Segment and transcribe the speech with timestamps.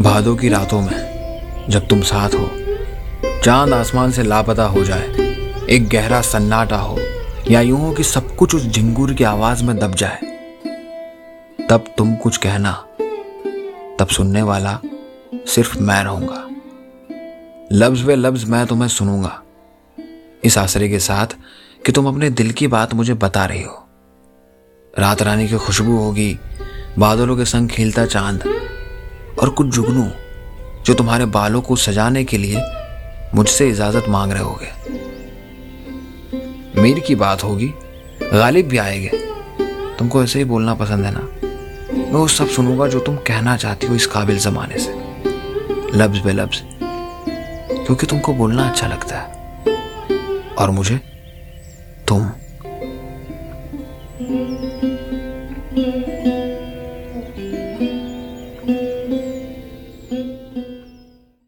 [0.00, 2.48] भादों की रातों में, जब तुम साथ हो,
[3.44, 5.08] चाँद आसमान से लापता हो जाए,
[5.70, 6.98] एक गहरा सन्नाटा हो,
[7.50, 10.18] या यूँ हो कि सब कुछ उस झिंगुर की आवाज़ में दब जाए,
[11.70, 12.72] तब तुम कुछ कहना,
[13.98, 14.78] तब सुनने वाला
[15.46, 16.42] सिर्फ़ मैं रहूँगा।
[17.72, 19.40] लफ्ज वे लफ्ज मैं तुम्हें सुनूँगा,
[20.44, 21.36] इस आसरे के साथ
[21.86, 23.80] कि तुम अपने दिल की बात मुझे बता रही हो।
[24.94, 26.38] रात रानी की खुशबू होगी,
[26.98, 28.44] बादलों के संग खेलता चाँद
[29.40, 30.10] और कुछ जुगनू,
[30.84, 32.62] जो तुम्हारे बालों को सजाने के लिए
[33.34, 34.68] मुझसे इजाज़त मांग रहे होगे।
[36.82, 37.74] मीर की बात होगी,
[38.22, 39.10] गालिब भी आएँगे।
[39.98, 41.28] तुमको ऐसे ही बोलना पसंद है ना?
[41.98, 44.94] मैं वो सब सुनूँगा जो तुम कहना चाहती हो इस काबिल जमाने से।
[45.98, 46.62] लफ्ज बे लफ्ज,
[47.86, 49.34] क्योंकि तुमको बोलना अच्छा लगता है।
[50.54, 51.00] और मुझे,
[52.08, 52.30] तुम।
[55.76, 58.03] thank you